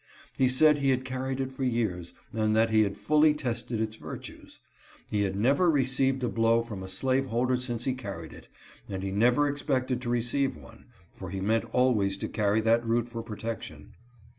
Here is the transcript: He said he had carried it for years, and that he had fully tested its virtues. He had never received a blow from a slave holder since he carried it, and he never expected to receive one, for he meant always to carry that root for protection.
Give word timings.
He 0.35 0.47
said 0.49 0.79
he 0.79 0.89
had 0.89 1.05
carried 1.05 1.39
it 1.39 1.51
for 1.51 1.63
years, 1.63 2.15
and 2.33 2.55
that 2.55 2.71
he 2.71 2.81
had 2.81 2.97
fully 2.97 3.35
tested 3.35 3.79
its 3.79 3.97
virtues. 3.97 4.59
He 5.11 5.21
had 5.21 5.35
never 5.35 5.69
received 5.69 6.23
a 6.23 6.27
blow 6.27 6.63
from 6.63 6.81
a 6.81 6.87
slave 6.87 7.27
holder 7.27 7.55
since 7.55 7.83
he 7.83 7.93
carried 7.93 8.33
it, 8.33 8.49
and 8.89 9.03
he 9.03 9.11
never 9.11 9.47
expected 9.47 10.01
to 10.01 10.09
receive 10.09 10.55
one, 10.57 10.85
for 11.11 11.29
he 11.29 11.39
meant 11.39 11.65
always 11.65 12.17
to 12.17 12.27
carry 12.27 12.61
that 12.61 12.83
root 12.83 13.09
for 13.09 13.21
protection. 13.21 13.93